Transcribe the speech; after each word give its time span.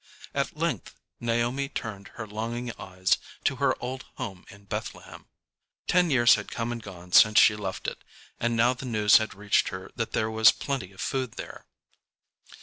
At 0.33 0.57
length, 0.57 0.95
Naomi 1.19 1.69
turned 1.69 2.07
her 2.15 2.25
longing 2.25 2.71
eyes 2.79 3.19
to 3.43 3.57
her 3.57 3.75
old 3.79 4.03
home 4.15 4.47
in 4.49 4.65
Bethlehem. 4.65 5.27
Ten 5.85 6.09
years 6.09 6.33
had 6.33 6.49
come 6.49 6.71
and 6.71 6.81
gone 6.81 7.11
since 7.11 7.39
she 7.39 7.55
left 7.55 7.87
it, 7.87 8.03
and 8.39 8.57
now 8.57 8.73
the 8.73 8.87
news 8.87 9.17
had 9.17 9.35
reached 9.35 9.67
her 9.67 9.91
that 9.97 10.13
there 10.13 10.31
was 10.31 10.51
plenty 10.51 10.91
of 10.91 11.01
food 11.01 11.33
there. 11.33 11.67